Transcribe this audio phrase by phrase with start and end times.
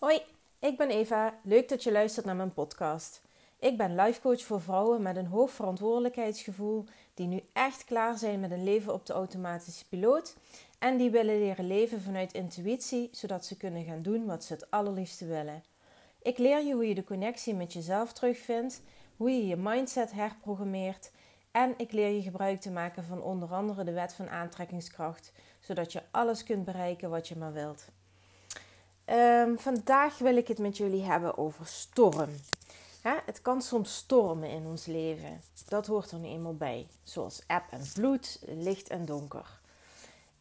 [0.00, 0.22] Hoi,
[0.58, 1.38] ik ben Eva.
[1.42, 3.22] Leuk dat je luistert naar mijn podcast.
[3.58, 6.84] Ik ben lifecoach voor vrouwen met een hoog verantwoordelijkheidsgevoel
[7.14, 10.36] die nu echt klaar zijn met een leven op de automatische piloot
[10.78, 14.70] en die willen leren leven vanuit intuïtie, zodat ze kunnen gaan doen wat ze het
[14.70, 15.64] allerliefste willen.
[16.22, 18.82] Ik leer je hoe je de connectie met jezelf terugvindt,
[19.16, 21.10] hoe je je mindset herprogrammeert
[21.50, 25.92] en ik leer je gebruik te maken van onder andere de wet van aantrekkingskracht, zodat
[25.92, 27.84] je alles kunt bereiken wat je maar wilt.
[29.12, 32.30] Um, vandaag wil ik het met jullie hebben over storm.
[33.02, 35.40] het kan soms stormen in ons leven.
[35.68, 36.86] Dat hoort er nu eenmaal bij.
[37.02, 39.58] Zoals eb en vloed, licht en donker.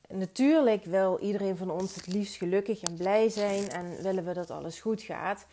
[0.07, 4.51] Natuurlijk wil iedereen van ons het liefst gelukkig en blij zijn en willen we dat
[4.51, 5.45] alles goed gaat.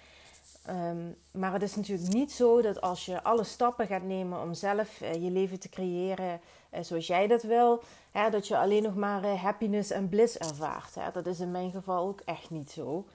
[0.71, 4.55] Um, maar het is natuurlijk niet zo dat als je alle stappen gaat nemen om
[4.55, 6.41] zelf uh, je leven te creëren
[6.75, 10.39] uh, zoals jij dat wil, hè, dat je alleen nog maar uh, happiness en bliss
[10.39, 10.95] ervaart.
[10.95, 11.11] Hè.
[11.13, 13.07] Dat is in mijn geval ook echt niet zo.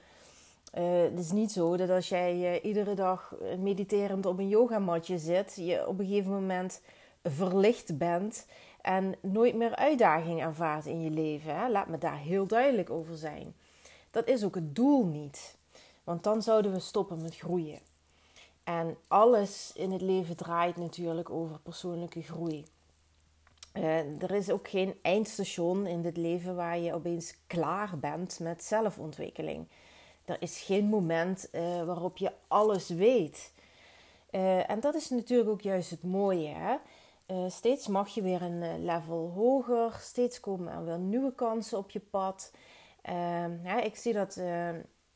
[0.72, 5.88] het is niet zo dat als jij iedere dag mediterend op een yogamatje zit, je
[5.88, 6.80] op een gegeven moment
[7.22, 8.46] verlicht bent
[8.80, 11.56] en nooit meer uitdaging ervaart in je leven.
[11.56, 11.68] Hè.
[11.68, 13.54] Laat me daar heel duidelijk over zijn.
[14.10, 15.60] Dat is ook het doel niet.
[16.04, 17.80] Want dan zouden we stoppen met groeien.
[18.64, 22.64] En alles in het leven draait natuurlijk over persoonlijke groei.
[23.74, 28.64] Uh, er is ook geen eindstation in dit leven waar je opeens klaar bent met
[28.64, 29.66] zelfontwikkeling.
[30.24, 33.52] Er is geen moment uh, waarop je alles weet.
[34.30, 36.48] Uh, en dat is natuurlijk ook juist het mooie.
[36.48, 36.76] Hè?
[37.48, 39.96] steeds mag je weer een level hoger.
[40.00, 42.52] Steeds komen er weer nieuwe kansen op je pad.
[43.84, 44.40] Ik zie dat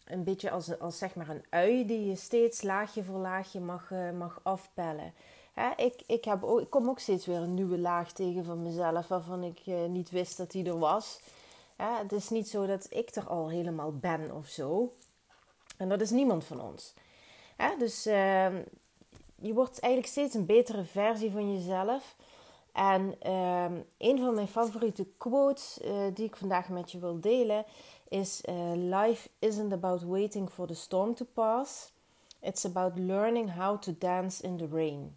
[0.06, 3.90] een beetje als, als zeg maar een ui die je steeds laagje voor laagje mag,
[3.90, 5.12] uh, mag afpellen.
[5.52, 8.62] Hè, ik, ik, heb ook, ik kom ook steeds weer een nieuwe laag tegen van
[8.62, 11.20] mezelf waarvan ik uh, niet wist dat die er was.
[11.76, 14.94] Hè, het is niet zo dat ik er al helemaal ben of zo.
[15.76, 16.94] En dat is niemand van ons.
[17.56, 18.48] Hè, dus uh,
[19.40, 22.16] je wordt eigenlijk steeds een betere versie van jezelf.
[22.72, 27.64] En ehm, een van mijn favoriete quotes uh, die ik vandaag met je wil delen
[28.08, 31.92] is uh, life isn't about waiting for the storm to pass.
[32.40, 35.16] It's about learning how to dance in the rain.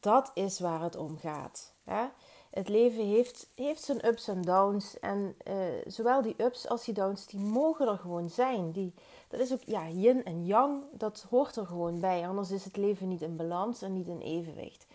[0.00, 1.72] Dat is waar het om gaat.
[1.84, 2.04] Hè?
[2.50, 4.98] Het leven heeft, heeft zijn ups en downs.
[4.98, 5.54] En uh,
[5.86, 8.72] zowel die ups als die downs, die mogen er gewoon zijn.
[8.72, 8.94] Die,
[9.28, 12.28] dat is ook ja, yin en yang, dat hoort er gewoon bij.
[12.28, 14.86] Anders is het leven niet in balans en niet in evenwicht.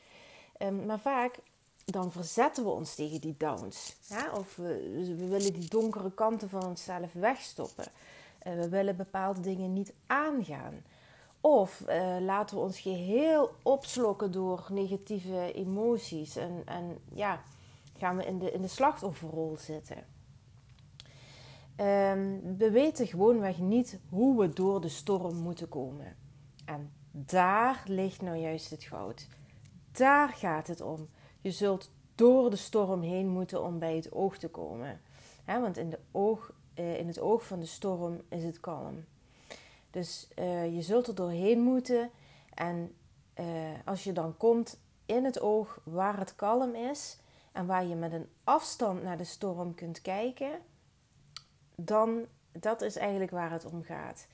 [0.59, 1.39] Um, maar vaak
[1.85, 3.95] dan verzetten we ons tegen die downs.
[4.33, 7.85] Of we, we, willen die donkere kanten van onszelf wegstoppen.
[8.47, 10.73] Uh, we willen bepaalde dingen niet aangaan.
[11.41, 16.35] Of uh, laten we ons geheel opslokken door negatieve emoties.
[16.35, 17.41] En, en ja,
[17.97, 19.97] gaan we in de, in de slachtofferrol zitten.
[21.79, 26.15] Um, we weten gewoonweg niet hoe we door de storm moeten komen.
[26.65, 29.27] En daar ligt nou juist het goud.
[29.91, 31.07] Daar gaat het om.
[31.45, 35.01] Je zult door de storm heen moeten om bij het oog te komen.
[35.45, 39.05] want in, de oog, eh, in het oog van de storm is het kalm.
[39.91, 42.09] Dus uh, je zult er doorheen moeten.
[42.53, 42.95] En
[43.39, 43.45] uh,
[43.85, 47.17] als je dan komt in het oog waar het kalm is
[47.51, 50.59] en waar je met een afstand naar de storm kunt kijken,
[51.75, 54.27] dan dat is eigenlijk waar het om gaat.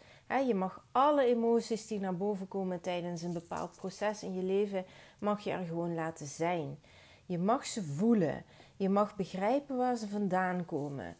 [0.47, 4.85] je mag alle emoties die naar boven komen tijdens een bepaald proces in je leven,
[5.19, 6.77] mag je er gewoon laten zijn.
[7.25, 8.43] Je mag ze voelen.
[8.75, 11.17] Je mag begrijpen waar ze vandaan komen.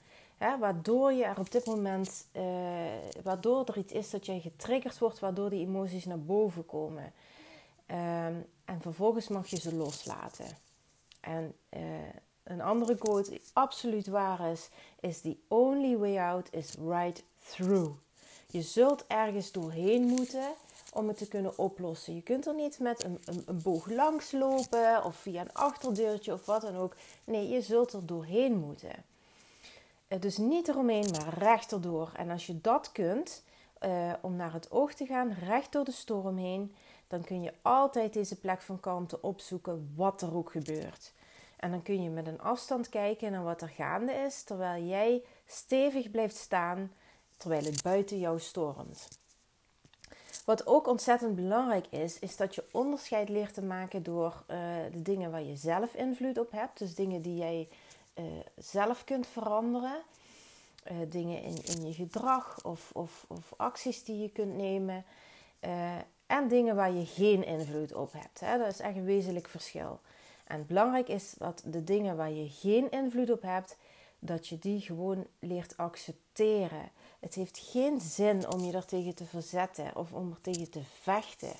[0.59, 2.44] waardoor je er op dit moment, uh,
[3.23, 7.13] waardoor er iets is dat jij getriggerd wordt, waardoor die emoties naar boven komen.
[7.88, 10.57] Um, en vervolgens mag je ze loslaten.
[11.19, 11.81] En uh,
[12.44, 14.69] een andere quote die absoluut waar is,
[15.00, 17.91] is: The only way out is right through.
[18.47, 20.53] Je zult ergens doorheen moeten
[20.94, 22.16] om het te kunnen oplossen.
[22.16, 26.34] Je kunt er niet met een, een, een boog langs lopen of via een achterdeurtje
[26.34, 26.96] of wat dan ook.
[27.24, 28.91] Nee, je zult er doorheen moeten.
[30.07, 32.12] Eh, dus niet eromheen, maar recht erdoor.
[32.16, 33.44] En als je dat kunt,
[33.85, 36.76] uh, om naar het oog te gaan, recht door de storm heen,
[37.08, 41.14] dan kun je altijd deze plek van kalmte opzoeken, wat er ook gebeurt.
[41.58, 45.23] En dan kun je met een afstand kijken naar wat er gaande is, terwijl jij
[45.46, 46.91] stevig blijft staan,
[47.38, 49.21] terwijl het buiten jou stormt.
[50.46, 54.58] Wat ook ontzettend belangrijk is, is dat je onderscheid leert te maken door uh,
[54.91, 56.79] de dingen waar je zelf invloed op hebt.
[56.79, 57.70] Dus dingen die jij
[58.16, 58.26] uh,
[58.58, 60.02] zelf kunt veranderen.
[60.91, 65.05] Uh, dingen in, in je gedrag of, of, of acties die je kunt nemen.
[66.26, 68.40] en dingen waar je geen invloed op hebt.
[68.40, 68.58] Hè.
[68.58, 69.99] Dat is echt een wezenlijk verschil.
[70.52, 73.78] En belangrijk is dat de dingen waar je geen invloed op hebt,
[74.20, 76.91] dat je die gewoon leert accepteren.
[77.22, 80.82] Het heeft geen zin om je er tegen te verzetten of om er tegen te
[81.02, 81.53] vechten.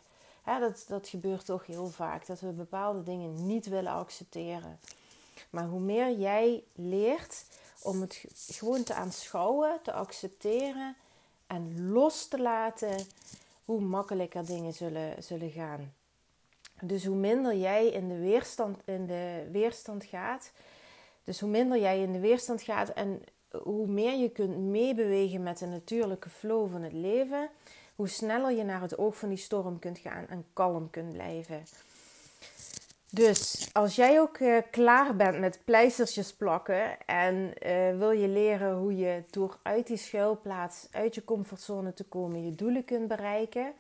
[0.46, 4.80] dat, dat gebeurt toch heel vaak, dat we bepaalde dingen niet willen accepteren.
[5.50, 7.46] Maar hoe meer jij leert
[7.82, 10.96] om het gewoon te aanschouwen, te accepteren
[11.48, 13.06] en los te laten,
[13.66, 15.94] hoe makkelijker dingen zullen, zullen gaan.
[16.82, 20.52] Dus hoe minder jij in de, weerstand, in de weerstand gaat,
[21.24, 23.24] dus hoe minder jij in de weerstand gaat en
[23.64, 27.50] hoe meer je kunt meebewegen met de natuurlijke flow van het leven,
[27.96, 31.64] hoe sneller je naar het oog van die storm kunt gaan en kalm kunt blijven.
[33.14, 38.76] Dus als jij ook uh, klaar bent met pleistertjes plakken en uh, wil je leren
[38.76, 43.74] hoe je door uit die schuilplaats, uit je comfortzone te komen, je doelen kunt bereiken,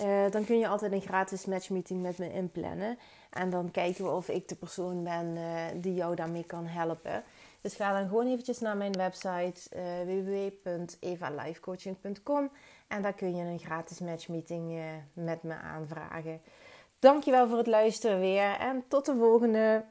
[0.00, 2.98] uh, dan kun je altijd een gratis matchmeeting met me inplannen.
[3.30, 5.36] En dan kijken we of ik de persoon ben
[5.80, 7.24] die jou daarmee kan helpen.
[7.60, 9.60] Dus ga dan gewoon eventjes naar mijn website
[10.04, 12.50] www.evalifecoaching.com
[12.88, 16.40] en daar kun je een gratis matchmeeting met me aanvragen.
[16.98, 19.84] Dankjewel voor het luisteren weer en tot de volgende.